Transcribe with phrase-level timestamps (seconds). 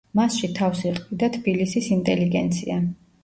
[0.19, 2.81] მასში თავს იყრიდა თბილისის ინტელიგენცია.